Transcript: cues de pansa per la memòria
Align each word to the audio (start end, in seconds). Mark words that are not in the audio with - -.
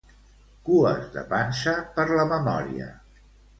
cues 0.69 1.03
de 1.17 1.25
pansa 1.35 1.75
per 1.99 2.07
la 2.15 2.27
memòria 2.35 2.91